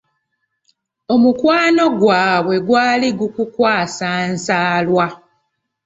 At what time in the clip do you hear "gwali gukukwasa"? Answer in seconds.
2.67-4.09